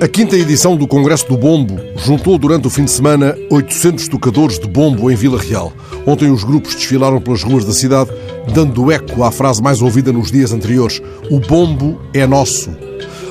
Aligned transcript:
A 0.00 0.08
quinta 0.08 0.34
edição 0.34 0.78
do 0.78 0.86
Congresso 0.86 1.28
do 1.28 1.36
Bombo 1.36 1.78
juntou 1.94 2.38
durante 2.38 2.66
o 2.66 2.70
fim 2.70 2.86
de 2.86 2.90
semana 2.90 3.36
800 3.50 4.08
tocadores 4.08 4.58
de 4.58 4.66
bombo 4.66 5.10
em 5.10 5.14
Vila 5.14 5.38
Real. 5.38 5.74
Ontem 6.06 6.30
os 6.30 6.42
grupos 6.42 6.74
desfilaram 6.74 7.20
pelas 7.20 7.42
ruas 7.42 7.66
da 7.66 7.72
cidade, 7.74 8.10
dando 8.54 8.90
eco 8.90 9.22
à 9.22 9.30
frase 9.30 9.62
mais 9.62 9.82
ouvida 9.82 10.10
nos 10.10 10.32
dias 10.32 10.52
anteriores: 10.52 11.02
O 11.30 11.38
bombo 11.38 12.00
é 12.14 12.26
nosso. 12.26 12.70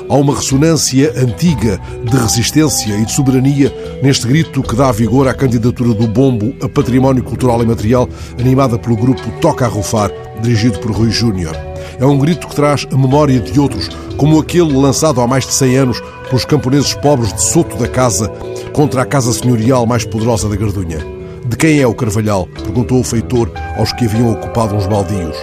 Há 0.08 0.14
uma 0.14 0.36
ressonância 0.36 1.12
antiga 1.16 1.80
de 2.04 2.16
resistência 2.16 2.94
e 2.96 3.04
de 3.04 3.12
soberania 3.12 3.74
neste 4.00 4.28
grito 4.28 4.62
que 4.62 4.76
dá 4.76 4.92
vigor 4.92 5.26
à 5.26 5.34
candidatura 5.34 5.92
do 5.92 6.06
bombo 6.06 6.54
a 6.62 6.68
património 6.68 7.24
cultural 7.24 7.60
e 7.64 7.66
material, 7.66 8.08
animada 8.38 8.78
pelo 8.78 8.96
grupo 8.96 9.28
Toca 9.40 9.64
a 9.64 9.68
Rufar, 9.68 10.12
dirigido 10.40 10.78
por 10.78 10.92
Rui 10.92 11.10
Júnior. 11.10 11.69
É 11.98 12.04
um 12.04 12.18
grito 12.18 12.48
que 12.48 12.56
traz 12.56 12.86
a 12.92 12.96
memória 12.96 13.40
de 13.40 13.58
outros, 13.58 13.88
como 14.16 14.38
aquele 14.38 14.72
lançado 14.72 15.20
há 15.20 15.26
mais 15.26 15.46
de 15.46 15.52
100 15.52 15.76
anos 15.76 16.02
pelos 16.28 16.44
camponeses 16.44 16.94
pobres 16.94 17.32
de 17.32 17.42
Soto 17.42 17.76
da 17.76 17.88
Casa 17.88 18.28
contra 18.72 19.02
a 19.02 19.06
casa 19.06 19.32
senhorial 19.32 19.86
mais 19.86 20.04
poderosa 20.04 20.48
da 20.48 20.56
Gardunha. 20.56 20.98
De 21.44 21.56
quem 21.56 21.80
é 21.80 21.86
o 21.86 21.94
Carvalhal? 21.94 22.46
perguntou 22.46 23.00
o 23.00 23.04
feitor 23.04 23.50
aos 23.76 23.92
que 23.92 24.04
haviam 24.04 24.32
ocupado 24.32 24.74
uns 24.76 24.86
baldios. 24.86 25.36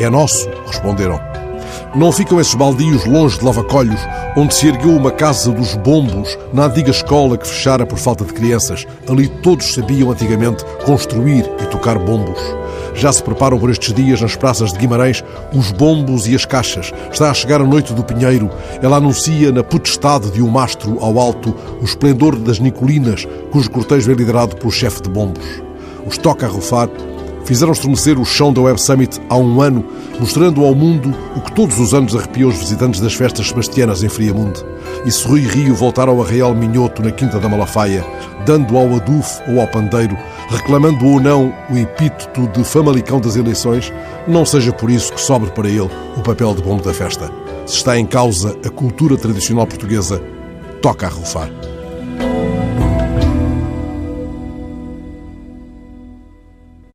É 0.00 0.10
nosso, 0.10 0.48
responderam. 0.66 1.20
Não 1.94 2.10
ficam 2.10 2.40
esses 2.40 2.54
baldios 2.54 3.04
longe 3.04 3.38
de 3.38 3.44
Lavacolhos, 3.44 4.00
onde 4.36 4.52
se 4.52 4.66
ergueu 4.66 4.96
uma 4.96 5.12
casa 5.12 5.52
dos 5.52 5.76
bombos, 5.76 6.36
na 6.52 6.64
antiga 6.64 6.90
escola 6.90 7.38
que 7.38 7.46
fechara 7.46 7.86
por 7.86 7.98
falta 7.98 8.24
de 8.24 8.32
crianças. 8.32 8.84
Ali 9.08 9.28
todos 9.28 9.72
sabiam 9.72 10.10
antigamente 10.10 10.64
construir 10.84 11.48
e 11.62 11.66
tocar 11.66 11.96
bombos. 11.98 12.40
Já 12.94 13.12
se 13.12 13.22
preparam 13.22 13.58
por 13.58 13.70
estes 13.70 13.92
dias 13.92 14.20
nas 14.20 14.36
praças 14.36 14.72
de 14.72 14.78
Guimarães 14.78 15.22
os 15.52 15.72
bombos 15.72 16.26
e 16.26 16.34
as 16.34 16.44
caixas. 16.44 16.92
Está 17.10 17.30
a 17.30 17.34
chegar 17.34 17.60
a 17.60 17.66
noite 17.66 17.92
do 17.92 18.04
Pinheiro. 18.04 18.50
Ela 18.80 18.96
anuncia 18.96 19.50
na 19.52 19.62
potestade 19.62 20.30
de 20.30 20.40
um 20.40 20.48
mastro 20.48 20.98
ao 21.00 21.18
alto 21.18 21.54
o 21.80 21.84
esplendor 21.84 22.36
das 22.36 22.58
Nicolinas, 22.58 23.26
cujo 23.50 23.70
cortejo 23.70 24.10
é 24.10 24.14
liderado 24.14 24.56
pelo 24.56 24.70
chefe 24.70 25.02
de 25.02 25.10
bombos. 25.10 25.44
Os 26.06 26.18
toca 26.18 26.46
a 26.46 26.48
rufar 26.48 26.88
fizeram 27.44 27.72
estremecer 27.72 28.18
o 28.18 28.24
chão 28.24 28.52
da 28.52 28.60
Web 28.60 28.80
Summit 28.80 29.20
há 29.28 29.36
um 29.36 29.60
ano, 29.60 29.84
mostrando 30.18 30.64
ao 30.64 30.74
mundo 30.74 31.14
o 31.36 31.40
que 31.40 31.52
todos 31.52 31.78
os 31.78 31.94
anos 31.94 32.16
arrepia 32.16 32.48
os 32.48 32.56
visitantes 32.56 33.00
das 33.00 33.14
festas 33.14 33.48
sebastianas 33.48 34.02
em 34.02 34.08
Friamundo. 34.08 34.64
E 35.04 35.10
se 35.10 35.26
Rui 35.26 35.40
Rio 35.40 35.74
voltar 35.74 36.08
ao 36.08 36.22
Arraial 36.22 36.54
Minhoto 36.54 37.02
na 37.02 37.10
Quinta 37.10 37.38
da 37.38 37.48
Malafaia, 37.48 38.04
dando 38.46 38.76
ao 38.76 38.94
adufo 38.94 39.42
ou 39.48 39.60
ao 39.60 39.68
pandeiro, 39.68 40.16
reclamando 40.48 41.06
ou 41.06 41.20
não 41.20 41.52
o 41.70 41.76
epíteto 41.76 42.48
de 42.48 42.64
famalicão 42.64 43.20
das 43.20 43.36
eleições, 43.36 43.92
não 44.26 44.44
seja 44.44 44.72
por 44.72 44.90
isso 44.90 45.12
que 45.12 45.20
sobre 45.20 45.50
para 45.50 45.68
ele 45.68 45.90
o 46.16 46.22
papel 46.22 46.54
de 46.54 46.62
bombo 46.62 46.82
da 46.82 46.94
festa. 46.94 47.30
Se 47.66 47.76
está 47.76 47.98
em 47.98 48.06
causa 48.06 48.56
a 48.64 48.70
cultura 48.70 49.16
tradicional 49.16 49.66
portuguesa, 49.66 50.22
toca 50.80 51.06
a 51.06 51.10
rufar. 51.10 51.50